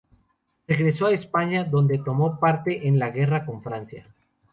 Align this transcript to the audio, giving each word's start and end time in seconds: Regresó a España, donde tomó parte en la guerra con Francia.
Regresó 0.67 1.05
a 1.05 1.11
España, 1.13 1.63
donde 1.63 1.99
tomó 1.99 2.39
parte 2.39 2.87
en 2.87 2.97
la 2.97 3.11
guerra 3.11 3.45
con 3.45 3.61
Francia. 3.61 4.09